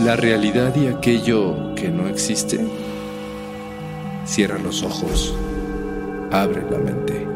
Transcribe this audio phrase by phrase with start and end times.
[0.00, 2.58] La realidad y aquello que no existe.
[4.26, 5.32] Cierra los ojos,
[6.32, 7.26] abre la mente.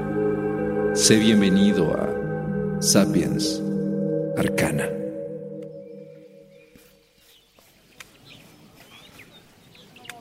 [0.95, 3.63] Sé bienvenido a Sapiens
[4.37, 4.89] Arcana.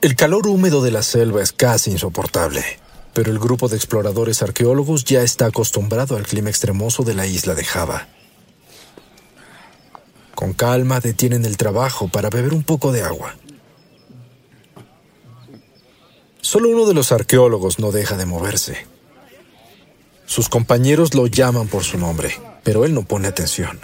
[0.00, 2.62] El calor húmedo de la selva es casi insoportable,
[3.14, 7.56] pero el grupo de exploradores arqueólogos ya está acostumbrado al clima extremoso de la isla
[7.56, 8.06] de Java.
[10.38, 13.34] Con calma detienen el trabajo para beber un poco de agua.
[16.40, 18.86] Solo uno de los arqueólogos no deja de moverse.
[20.26, 23.80] Sus compañeros lo llaman por su nombre, pero él no pone atención.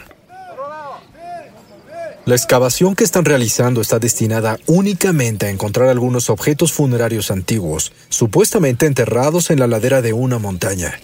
[2.24, 8.86] La excavación que están realizando está destinada únicamente a encontrar algunos objetos funerarios antiguos, supuestamente
[8.86, 11.00] enterrados en la ladera de una montaña.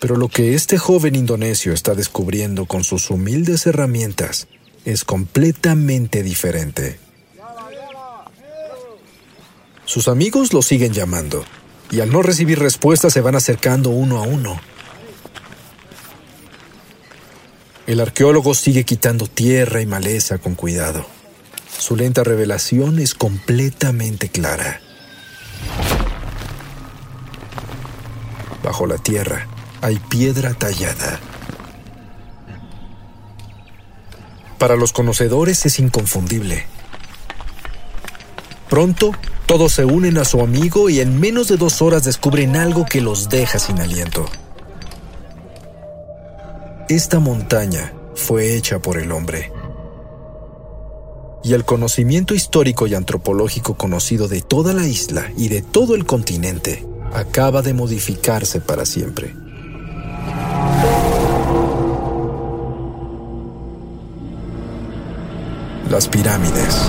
[0.00, 4.48] Pero lo que este joven indonesio está descubriendo con sus humildes herramientas
[4.86, 6.98] es completamente diferente.
[9.84, 11.44] Sus amigos lo siguen llamando,
[11.90, 14.58] y al no recibir respuesta se van acercando uno a uno.
[17.86, 21.04] El arqueólogo sigue quitando tierra y maleza con cuidado.
[21.76, 24.80] Su lenta revelación es completamente clara.
[28.62, 29.48] Bajo la tierra
[29.80, 31.20] hay piedra tallada.
[34.58, 36.66] Para los conocedores es inconfundible.
[38.68, 39.12] Pronto,
[39.46, 43.00] todos se unen a su amigo y en menos de dos horas descubren algo que
[43.00, 44.26] los deja sin aliento.
[46.88, 49.52] Esta montaña fue hecha por el hombre.
[51.42, 56.04] Y el conocimiento histórico y antropológico conocido de toda la isla y de todo el
[56.04, 59.34] continente acaba de modificarse para siempre.
[65.90, 66.88] Las pirámides.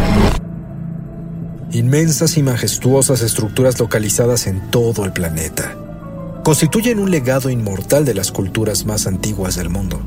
[1.71, 5.75] Inmensas y majestuosas estructuras localizadas en todo el planeta
[6.43, 9.99] constituyen un legado inmortal de las culturas más antiguas del mundo.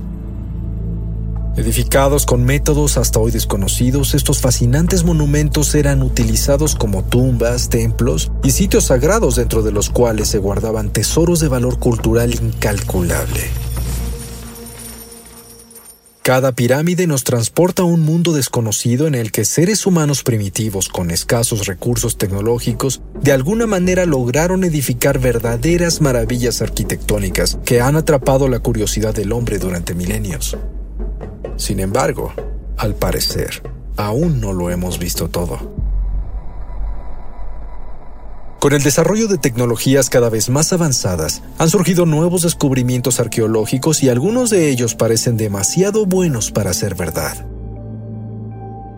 [1.57, 8.53] Edificados con métodos hasta hoy desconocidos, estos fascinantes monumentos eran utilizados como tumbas, templos y
[8.53, 13.43] sitios sagrados dentro de los cuales se guardaban tesoros de valor cultural incalculable.
[16.25, 21.11] Cada pirámide nos transporta a un mundo desconocido en el que seres humanos primitivos con
[21.11, 28.61] escasos recursos tecnológicos de alguna manera lograron edificar verdaderas maravillas arquitectónicas que han atrapado la
[28.61, 30.57] curiosidad del hombre durante milenios.
[31.59, 32.33] Sin embargo,
[32.79, 33.63] al parecer,
[33.99, 35.84] aún no lo hemos visto todo.
[38.65, 44.09] Con el desarrollo de tecnologías cada vez más avanzadas, han surgido nuevos descubrimientos arqueológicos y
[44.09, 47.47] algunos de ellos parecen demasiado buenos para ser verdad.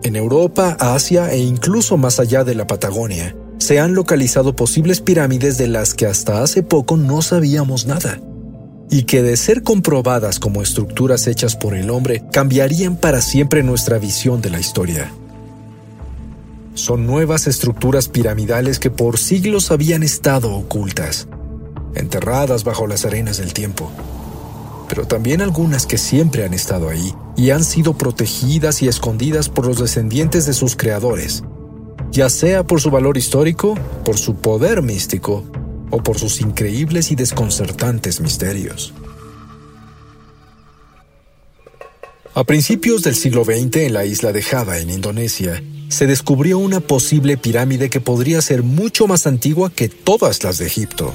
[0.03, 5.57] En Europa, Asia e incluso más allá de la Patagonia, se han localizado posibles pirámides
[5.57, 8.21] de las que hasta hace poco no sabíamos nada,
[8.89, 13.97] y que de ser comprobadas como estructuras hechas por el hombre, cambiarían para siempre nuestra
[13.97, 15.11] visión de la historia.
[16.77, 21.27] Son nuevas estructuras piramidales que por siglos habían estado ocultas,
[21.95, 23.91] enterradas bajo las arenas del tiempo.
[24.87, 29.65] Pero también algunas que siempre han estado ahí y han sido protegidas y escondidas por
[29.65, 31.43] los descendientes de sus creadores,
[32.11, 33.73] ya sea por su valor histórico,
[34.05, 35.45] por su poder místico
[35.89, 38.93] o por sus increíbles y desconcertantes misterios.
[42.35, 46.79] A principios del siglo XX en la isla de Java, en Indonesia, se descubrió una
[46.79, 51.13] posible pirámide que podría ser mucho más antigua que todas las de Egipto.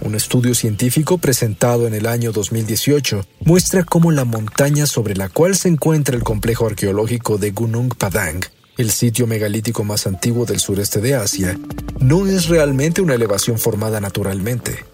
[0.00, 5.56] Un estudio científico presentado en el año 2018 muestra cómo la montaña sobre la cual
[5.56, 8.40] se encuentra el complejo arqueológico de Gunung Padang,
[8.76, 11.58] el sitio megalítico más antiguo del sureste de Asia,
[12.00, 14.84] no es realmente una elevación formada naturalmente.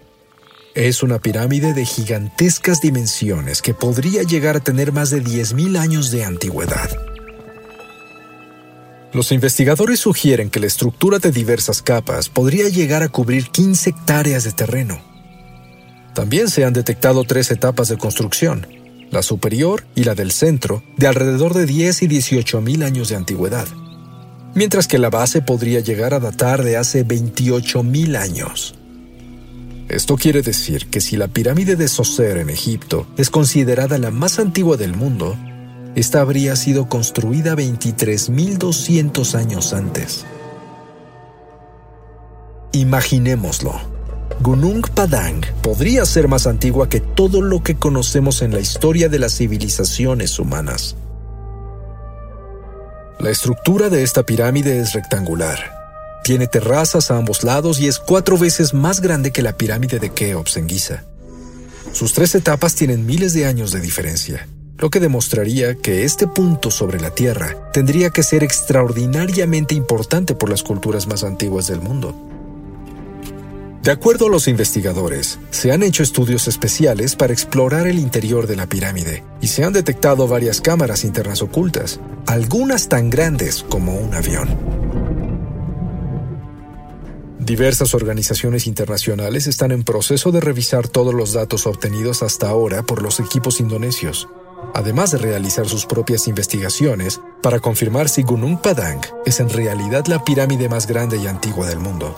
[0.73, 6.11] Es una pirámide de gigantescas dimensiones que podría llegar a tener más de 10.000 años
[6.11, 7.14] de antigüedad.
[9.15, 14.43] Los investigadores sugieren que la estructura de diversas capas podría llegar a cubrir 15 hectáreas
[14.43, 14.99] de terreno.
[16.13, 18.67] También se han detectado tres etapas de construcción,
[19.11, 23.15] la superior y la del centro, de alrededor de 10 y 18 mil años de
[23.15, 23.65] antigüedad,
[24.53, 28.75] mientras que la base podría llegar a datar de hace 28 mil años.
[29.87, 34.39] Esto quiere decir que si la pirámide de Soser en Egipto es considerada la más
[34.39, 35.37] antigua del mundo,
[35.95, 40.25] esta habría sido construida 23.200 años antes.
[42.73, 43.73] Imaginémoslo.
[44.41, 49.19] Gunung Padang podría ser más antigua que todo lo que conocemos en la historia de
[49.19, 50.97] las civilizaciones humanas.
[53.17, 55.57] La estructura de esta pirámide es rectangular.
[56.25, 60.09] Tiene terrazas a ambos lados y es cuatro veces más grande que la pirámide de
[60.09, 61.05] Keops en Giza.
[61.93, 64.45] Sus tres etapas tienen miles de años de diferencia
[64.77, 70.49] lo que demostraría que este punto sobre la Tierra tendría que ser extraordinariamente importante por
[70.49, 72.13] las culturas más antiguas del mundo.
[73.81, 78.55] De acuerdo a los investigadores, se han hecho estudios especiales para explorar el interior de
[78.55, 84.13] la pirámide y se han detectado varias cámaras internas ocultas, algunas tan grandes como un
[84.15, 84.57] avión.
[87.39, 93.03] Diversas organizaciones internacionales están en proceso de revisar todos los datos obtenidos hasta ahora por
[93.03, 94.27] los equipos indonesios
[94.75, 100.25] además de realizar sus propias investigaciones para confirmar si Gunung Padang es en realidad la
[100.25, 102.13] pirámide más grande y antigua del mundo.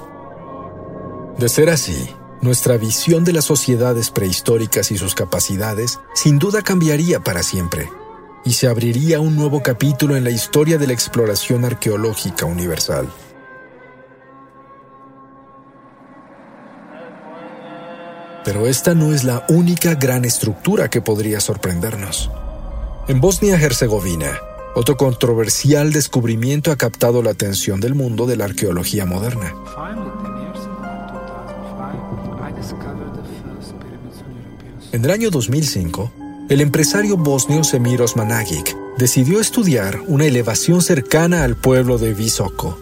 [1.38, 2.09] De ser así,
[2.42, 7.92] nuestra visión de las sociedades prehistóricas y sus capacidades sin duda cambiaría para siempre,
[8.44, 13.07] y se abriría un nuevo capítulo en la historia de la exploración arqueológica universal.
[18.44, 22.31] Pero esta no es la única gran estructura que podría sorprendernos.
[23.07, 24.38] En Bosnia-Herzegovina,
[24.75, 29.54] otro controversial descubrimiento ha captado la atención del mundo de la arqueología moderna.
[34.92, 36.12] En el año 2005,
[36.50, 42.77] el empresario bosnio Semir Osmanagic decidió estudiar una elevación cercana al pueblo de Visoko,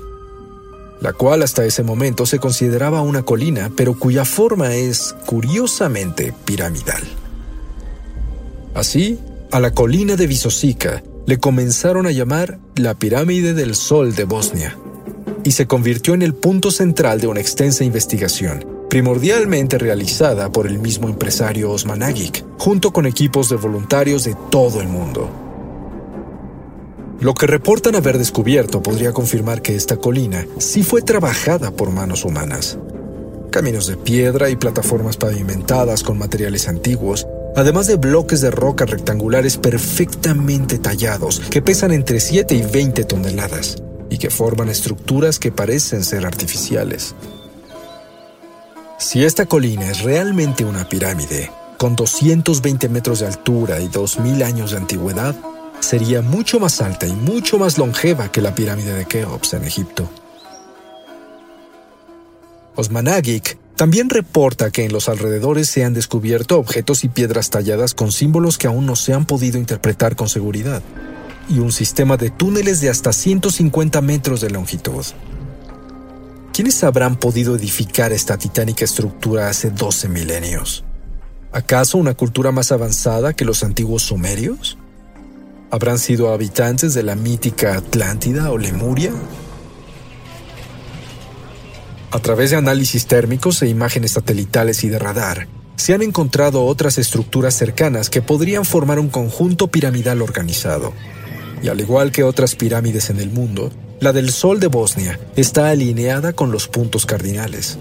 [1.02, 7.04] la cual hasta ese momento se consideraba una colina, pero cuya forma es, curiosamente, piramidal.
[8.74, 9.20] Así,
[9.56, 14.78] a la colina de Visosica le comenzaron a llamar la pirámide del Sol de Bosnia,
[15.46, 20.80] y se convirtió en el punto central de una extensa investigación, primordialmente realizada por el
[20.80, 25.30] mismo empresario Osman Agic, junto con equipos de voluntarios de todo el mundo.
[27.22, 32.26] Lo que reportan haber descubierto podría confirmar que esta colina sí fue trabajada por manos
[32.26, 32.78] humanas.
[33.52, 39.58] Caminos de piedra y plataformas pavimentadas con materiales antiguos, además de bloques de roca rectangulares
[39.58, 43.78] perfectamente tallados que pesan entre 7 y 20 toneladas
[44.10, 47.16] y que forman estructuras que parecen ser artificiales.
[48.98, 54.72] Si esta colina es realmente una pirámide, con 220 metros de altura y 2.000 años
[54.72, 55.36] de antigüedad,
[55.82, 60.10] sería mucho más alta y mucho más longeva que la pirámide de Keops en Egipto.
[62.76, 68.12] Osmanagik también reporta que en los alrededores se han descubierto objetos y piedras talladas con
[68.12, 70.82] símbolos que aún no se han podido interpretar con seguridad,
[71.50, 75.06] y un sistema de túneles de hasta 150 metros de longitud.
[76.54, 80.86] ¿Quiénes habrán podido edificar esta titánica estructura hace 12 milenios?
[81.52, 84.78] ¿Acaso una cultura más avanzada que los antiguos sumerios?
[85.70, 89.12] ¿Habrán sido habitantes de la mítica Atlántida o Lemuria?
[92.16, 96.98] A través de análisis térmicos e imágenes satelitales y de radar, se han encontrado otras
[96.98, 100.94] estructuras cercanas que podrían formar un conjunto piramidal organizado.
[101.62, 103.70] Y al igual que otras pirámides en el mundo,
[104.00, 107.78] la del Sol de Bosnia está alineada con los puntos cardinales.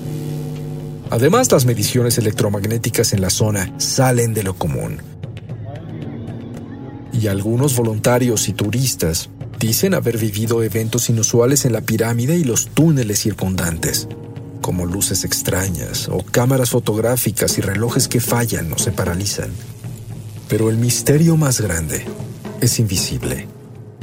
[1.10, 5.00] Además, las mediciones electromagnéticas en la zona salen de lo común
[7.12, 12.66] y algunos voluntarios y turistas Dicen haber vivido eventos inusuales en la pirámide y los
[12.66, 14.08] túneles circundantes,
[14.64, 19.50] como luces extrañas o cámaras fotográficas y relojes que fallan o se paralizan.
[20.48, 22.06] Pero el misterio más grande
[22.62, 23.46] es invisible,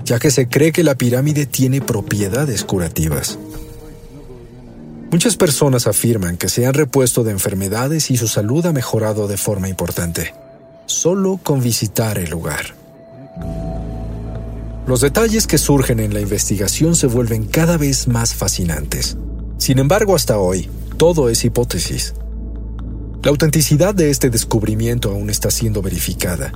[0.06, 3.40] ya que se cree que la pirámide tiene propiedades curativas.
[5.10, 9.38] Muchas personas afirman que se han repuesto de enfermedades y su salud ha mejorado de
[9.38, 10.36] forma importante,
[10.86, 12.76] solo con visitar el lugar.
[14.86, 19.18] Los detalles que surgen en la investigación se vuelven cada vez más fascinantes.
[19.62, 22.16] Sin embargo, hasta hoy, todo es hipótesis.
[23.22, 26.52] La autenticidad de este descubrimiento aún está siendo verificada.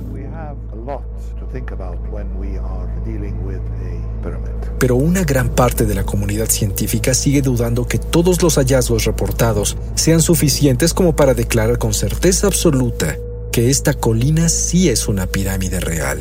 [4.80, 9.76] pero una gran parte de la comunidad científica sigue dudando que todos los hallazgos reportados
[9.94, 13.16] sean suficientes como para declarar con certeza absoluta
[13.52, 16.20] que esta colina sí es una pirámide real.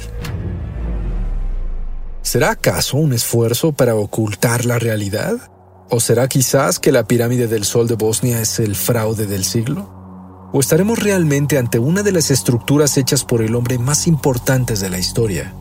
[2.21, 5.54] ¿Será acaso un esfuerzo para ocultar la realidad?
[5.89, 10.49] ¿O será quizás que la pirámide del Sol de Bosnia es el fraude del siglo?
[10.51, 14.89] ¿O estaremos realmente ante una de las estructuras hechas por el hombre más importantes de
[14.89, 15.53] la historia?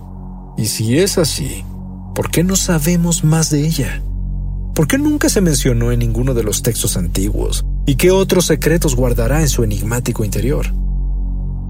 [0.57, 1.64] Y si es así,
[2.14, 4.00] ¿Por qué no sabemos más de ella?
[4.73, 7.64] ¿Por qué nunca se mencionó en ninguno de los textos antiguos?
[7.87, 10.73] ¿Y qué otros secretos guardará en su enigmático interior?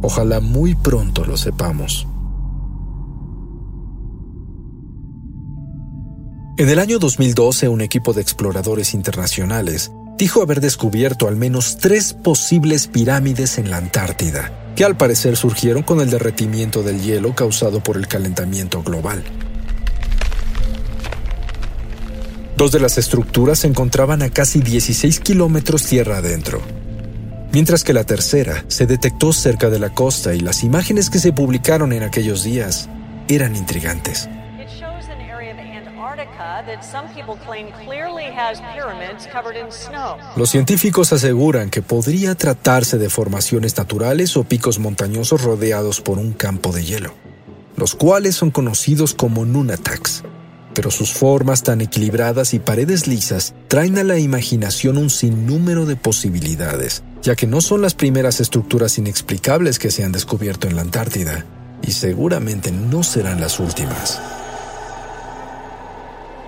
[0.03, 2.07] Ojalá muy pronto lo sepamos.
[6.57, 12.13] En el año 2012, un equipo de exploradores internacionales dijo haber descubierto al menos tres
[12.13, 17.83] posibles pirámides en la Antártida, que al parecer surgieron con el derretimiento del hielo causado
[17.83, 19.25] por el calentamiento global.
[22.57, 26.63] Dos de las estructuras se encontraban a casi 16 kilómetros tierra adentro,
[27.53, 31.33] mientras que la tercera se detectó cerca de la costa y las imágenes que se
[31.33, 32.89] publicaron en aquellos días
[33.27, 34.29] eran intrigantes.
[40.37, 46.33] Los científicos aseguran que podría tratarse de formaciones naturales o picos montañosos rodeados por un
[46.33, 47.15] campo de hielo,
[47.77, 50.23] los cuales son conocidos como nunataks
[50.75, 55.97] pero sus formas tan equilibradas y paredes lisas traen a la imaginación un sinnúmero de
[55.97, 60.83] posibilidades, ya que no son las primeras estructuras inexplicables que se han descubierto en la
[60.83, 61.47] Antártida,
[61.83, 64.21] y seguramente no serán las últimas.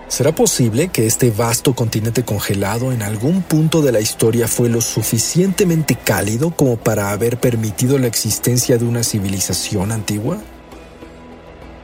[0.08, 4.80] ¿Será posible que este vasto continente congelado en algún punto de la historia fue lo
[4.80, 10.38] suficientemente cálido como para haber permitido la existencia de una civilización antigua?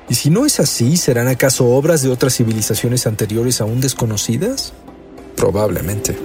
[0.09, 4.73] ¿Y si no es así, serán acaso obras de otras civilizaciones anteriores aún desconocidas?
[5.37, 6.17] Probablemente.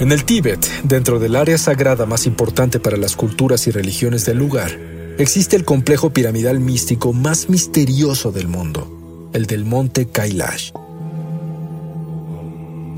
[0.00, 4.38] En el Tíbet, dentro del área sagrada más importante para las culturas y religiones del
[4.38, 4.89] lugar,
[5.22, 10.72] existe el complejo piramidal místico más misterioso del mundo, el del monte Kailash.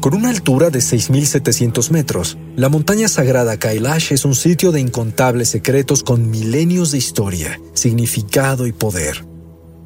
[0.02, 5.48] Con una altura de 6.700 metros, la montaña sagrada Kailash es un sitio de incontables
[5.48, 9.24] secretos con milenios de historia, significado y poder.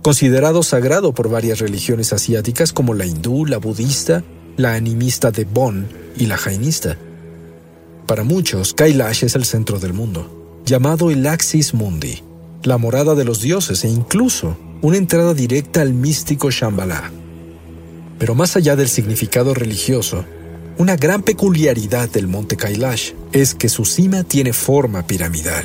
[0.03, 4.25] Considerado sagrado por varias religiones asiáticas como la hindú, la budista,
[4.57, 6.97] la animista de Bon y la jainista.
[8.07, 12.23] Para muchos, Kailash es el centro del mundo, llamado el Axis Mundi,
[12.63, 17.11] la morada de los dioses e incluso una entrada directa al místico Shambhala.
[18.19, 20.25] Pero más allá del significado religioso,
[20.79, 25.65] una gran peculiaridad del monte Kailash es que su cima tiene forma piramidal,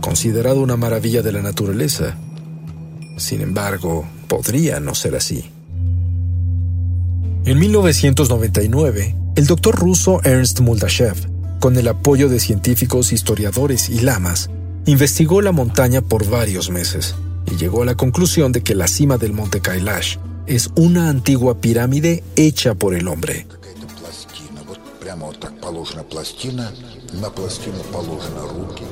[0.00, 2.16] considerado una maravilla de la naturaleza.
[3.16, 5.50] Sin embargo, podría no ser así.
[7.44, 11.16] En 1999, el doctor ruso Ernst Muldashev,
[11.60, 14.50] con el apoyo de científicos, historiadores y lamas,
[14.88, 17.14] investigó la montaña por varios meses
[17.44, 20.16] y llegó a la conclusión de que la cima del monte Kailash
[20.46, 23.46] es una antigua pirámide hecha por el hombre.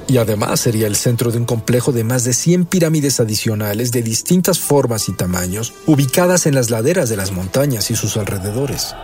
[0.08, 4.02] Y además sería el centro de un complejo de más de 100 pirámides adicionales de
[4.02, 8.94] distintas formas y tamaños, ubicadas en las laderas de las montañas y sus alrededores.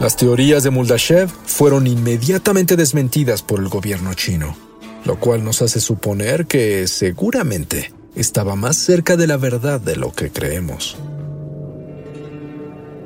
[0.00, 4.56] Las teorías de Muldashev fueron inmediatamente desmentidas por el gobierno chino,
[5.04, 10.12] lo cual nos hace suponer que seguramente estaba más cerca de la verdad de lo
[10.12, 10.96] que creemos.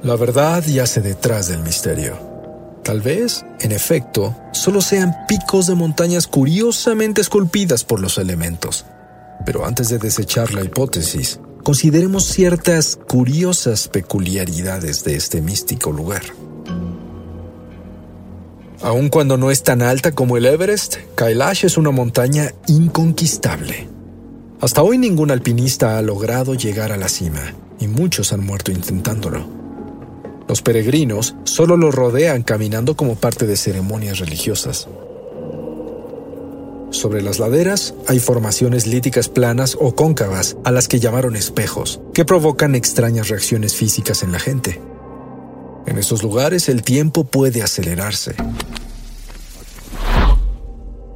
[0.03, 2.17] La verdad yace detrás del misterio.
[2.85, 8.87] Tal vez, en efecto, solo sean picos de montañas curiosamente esculpidas por los elementos.
[9.45, 16.23] Pero antes de desechar la hipótesis, consideremos ciertas curiosas peculiaridades de este místico lugar.
[18.81, 23.89] Aun cuando no es tan alta como el Everest, Kailash es una montaña inconquistable
[24.61, 29.47] Hasta hoy ningún alpinista ha logrado llegar a la cima, y muchos han muerto intentándolo.
[30.49, 34.89] Los peregrinos solo lo rodean caminando como parte de ceremonias religiosas.
[36.91, 42.25] Sobre las laderas hay formaciones líticas planas o cóncavas a las que llamaron espejos, que
[42.25, 44.81] provocan extrañas reacciones físicas en la gente.
[45.89, 48.35] En estos lugares el tiempo puede acelerarse.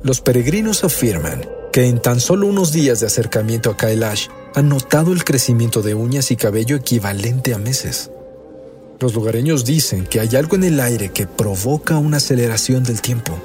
[0.03, 5.13] Los peregrinos afirman que en tan solo unos días de acercamiento a Kailash han notado
[5.13, 8.11] el crecimiento de uñas y cabello equivalente a meses.
[8.99, 13.39] Los lugareños dicen que hay algo en el aire que provoca una aceleración del tiempo.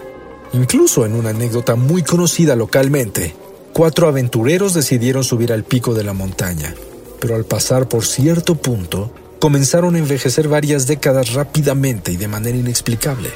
[0.54, 3.36] Incluso en una anécdota muy conocida localmente,
[3.74, 6.74] cuatro aventureros decidieron subir al pico de la montaña,
[7.20, 9.12] pero al pasar por cierto punto,
[9.48, 13.30] comenzaron a envejecer varias décadas rápidamente y de manera inexplicable.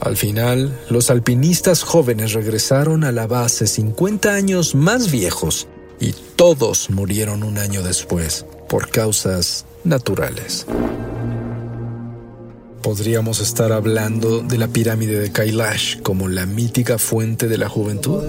[0.00, 5.68] Al final, los alpinistas jóvenes regresaron a la base 50 años más viejos
[6.00, 10.66] y todos murieron un año después por causas naturales.
[12.82, 18.20] ¿Podríamos estar hablando de la pirámide de Kailash como la mítica fuente de la juventud?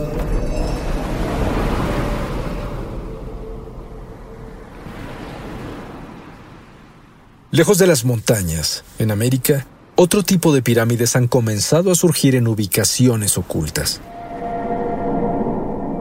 [7.54, 12.48] Lejos de las montañas, en América, otro tipo de pirámides han comenzado a surgir en
[12.48, 14.02] ubicaciones ocultas.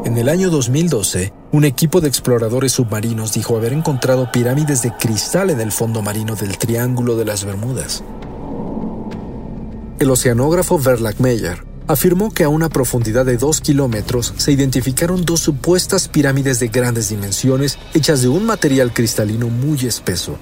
[0.07, 5.51] En el año 2012, un equipo de exploradores submarinos dijo haber encontrado pirámides de cristal
[5.51, 8.03] en el fondo marino del Triángulo de las Bermudas.
[9.99, 15.41] El oceanógrafo Verlag Meyer afirmó que a una profundidad de dos kilómetros se identificaron dos
[15.41, 20.39] supuestas pirámides de grandes dimensiones hechas de un material cristalino muy espeso.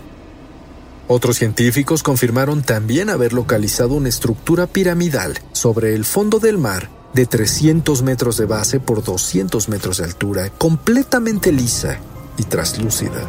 [1.12, 7.26] Otros científicos confirmaron también haber localizado una estructura piramidal sobre el fondo del mar de
[7.26, 11.98] 300 metros de base por 200 metros de altura, completamente lisa
[12.38, 13.28] y traslúcida.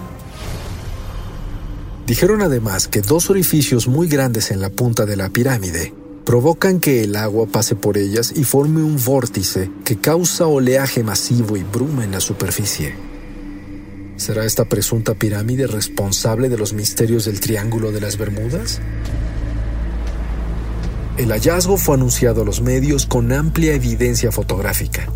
[2.06, 5.92] Dijeron además que dos orificios muy grandes en la punta de la pirámide
[6.24, 11.58] provocan que el agua pase por ellas y forme un vórtice que causa oleaje masivo
[11.58, 13.11] y bruma en la superficie.
[14.18, 18.80] ¿Será esta presunta pirámide responsable de los misterios del Triángulo de las Bermudas?
[21.18, 25.08] El hallazgo fue anunciado a los medios con amplia evidencia fotográfica.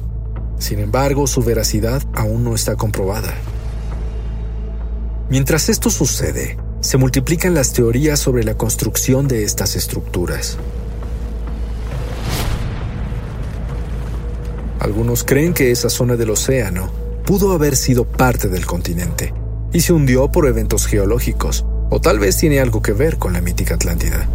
[0.60, 3.34] Sin embargo, su veracidad aún no está comprobada.
[5.30, 10.58] Mientras esto sucede, se multiplican las teorías sobre la construcción de estas estructuras.
[14.80, 19.34] Algunos creen que esa zona del océano pudo haber sido parte del continente
[19.74, 23.42] y se hundió por eventos geológicos, o tal vez tiene algo que ver con la
[23.42, 24.28] mítica Atlántida.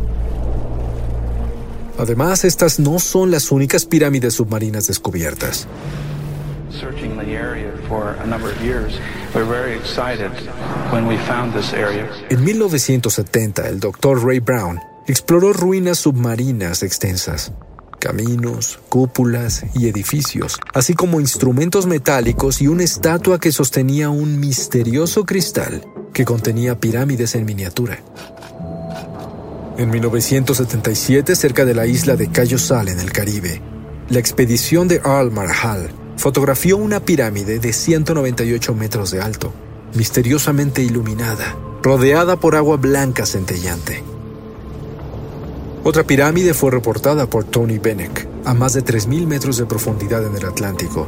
[1.99, 5.67] Además, estas no son las únicas pirámides submarinas descubiertas.
[12.31, 14.25] En 1970, el Dr.
[14.25, 17.53] Ray Brown exploró ruinas submarinas extensas
[18.01, 25.25] caminos, cúpulas y edificios, así como instrumentos metálicos y una estatua que sostenía un misterioso
[25.25, 28.03] cristal que contenía pirámides en miniatura.
[29.79, 33.63] En 1977, cerca de la isla de Cayo Sal, en el Caribe,
[34.09, 39.55] la expedición de Al Marhal fotografió una pirámide de 198 metros de alto,
[39.95, 44.03] misteriosamente iluminada, rodeada por agua blanca centellante.
[45.83, 50.37] Otra pirámide fue reportada por Tony Bennett a más de 3.000 metros de profundidad en
[50.37, 51.07] el Atlántico.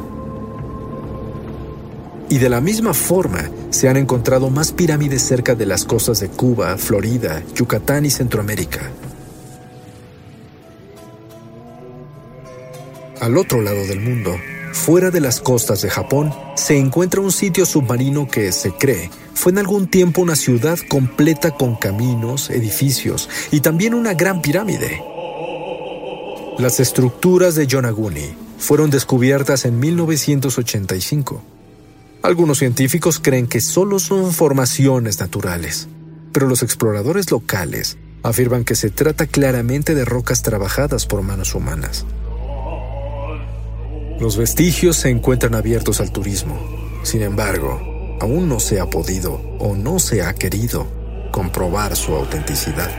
[2.29, 6.29] Y de la misma forma, se han encontrado más pirámides cerca de las costas de
[6.29, 8.89] Cuba, Florida, Yucatán y Centroamérica.
[13.21, 14.35] Al otro lado del mundo,
[14.73, 19.51] fuera de las costas de Japón, se encuentra un sitio submarino que se cree fue
[19.51, 25.03] en algún tiempo una ciudad completa con caminos, edificios y también una gran pirámide.
[26.59, 31.43] Las estructuras de Yonaguni fueron descubiertas en 1985.
[32.21, 35.89] Algunos científicos creen que solo son formaciones naturales,
[36.31, 42.05] pero los exploradores locales afirman que se trata claramente de rocas trabajadas por manos humanas.
[44.19, 46.57] Los vestigios se encuentran abiertos al turismo.
[47.03, 50.87] Sin embargo, aún no se ha podido o no se ha querido
[51.31, 52.89] comprobar su autenticidad.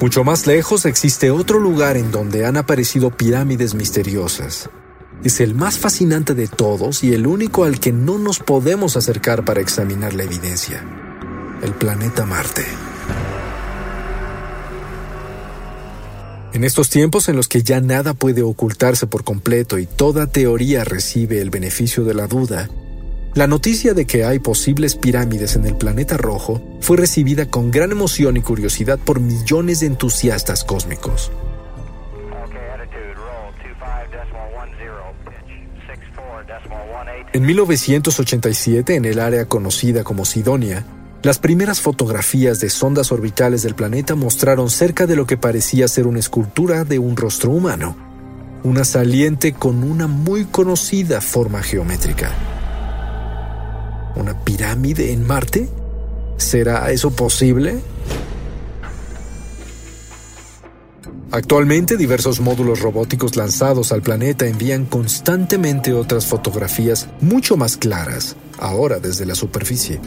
[0.00, 4.70] Mucho más lejos existe otro lugar en donde han aparecido pirámides misteriosas.
[5.24, 9.44] Es el más fascinante de todos y el único al que no nos podemos acercar
[9.44, 10.84] para examinar la evidencia.
[11.62, 12.64] El planeta Marte.
[16.54, 20.82] En estos tiempos en los que ya nada puede ocultarse por completo y toda teoría
[20.82, 22.68] recibe el beneficio de la duda,
[23.34, 27.92] la noticia de que hay posibles pirámides en el planeta rojo fue recibida con gran
[27.92, 31.30] emoción y curiosidad por millones de entusiastas cósmicos.
[37.32, 40.84] En 1987, en el área conocida como Sidonia,
[41.22, 46.06] las primeras fotografías de sondas orbitales del planeta mostraron cerca de lo que parecía ser
[46.06, 47.96] una escultura de un rostro humano,
[48.62, 52.30] una saliente con una muy conocida forma geométrica.
[54.14, 55.68] ¿Una pirámide en Marte?
[56.36, 57.80] ¿Será eso posible?
[61.32, 69.00] Actualmente diversos módulos robóticos lanzados al planeta envían constantemente otras fotografías mucho más claras, ahora
[69.00, 70.00] desde la superficie.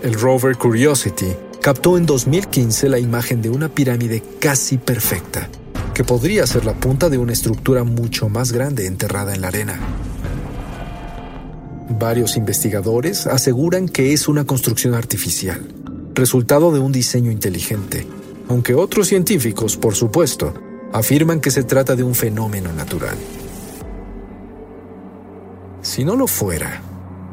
[0.00, 5.48] El rover Curiosity captó en 2015 la imagen de una pirámide casi perfecta,
[5.92, 9.76] que podría ser la punta de una estructura mucho más grande enterrada en la arena.
[11.98, 15.66] Varios investigadores aseguran que es una construcción artificial,
[16.14, 18.06] resultado de un diseño inteligente,
[18.48, 20.54] aunque otros científicos, por supuesto,
[20.92, 23.16] afirman que se trata de un fenómeno natural.
[25.82, 26.82] Si no lo fuera,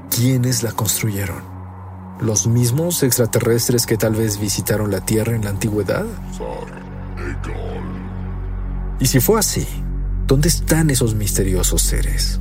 [0.10, 1.55] ¿quiénes la construyeron?
[2.22, 6.06] ¿Los mismos extraterrestres que tal vez visitaron la Tierra en la antigüedad?
[9.00, 9.68] Y si fue así,
[10.26, 12.40] ¿dónde están esos misteriosos seres?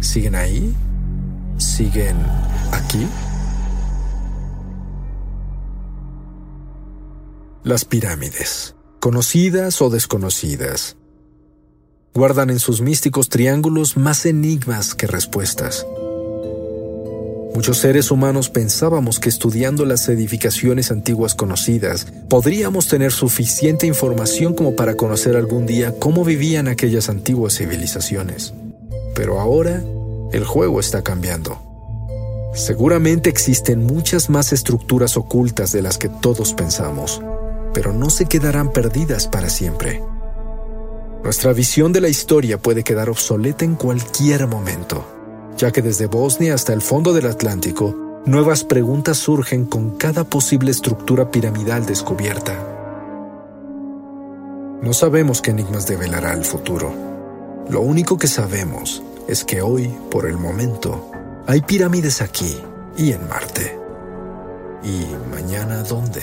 [0.00, 0.74] ¿Siguen ahí?
[1.56, 2.16] ¿Siguen
[2.72, 3.06] aquí?
[7.64, 10.96] Las pirámides, conocidas o desconocidas,
[12.14, 15.86] guardan en sus místicos triángulos más enigmas que respuestas.
[17.58, 24.76] Muchos seres humanos pensábamos que estudiando las edificaciones antiguas conocidas podríamos tener suficiente información como
[24.76, 28.54] para conocer algún día cómo vivían aquellas antiguas civilizaciones.
[29.16, 29.82] Pero ahora
[30.30, 31.60] el juego está cambiando.
[32.54, 37.20] Seguramente existen muchas más estructuras ocultas de las que todos pensamos,
[37.74, 40.00] pero no se quedarán perdidas para siempre.
[41.24, 45.17] Nuestra visión de la historia puede quedar obsoleta en cualquier momento
[45.58, 50.70] ya que desde Bosnia hasta el fondo del Atlántico, nuevas preguntas surgen con cada posible
[50.70, 52.54] estructura piramidal descubierta.
[54.80, 56.94] No sabemos qué enigmas develará el futuro.
[57.68, 61.10] Lo único que sabemos es que hoy, por el momento,
[61.46, 62.56] hay pirámides aquí
[62.96, 63.76] y en Marte.
[64.84, 66.22] ¿Y mañana dónde?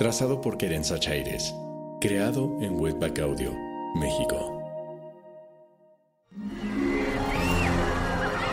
[0.00, 1.54] Trazado por Querenza Chaires.
[2.00, 3.54] Creado en Webback Audio,
[3.96, 4.58] México.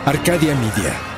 [0.04, 1.17] Arcadia Media.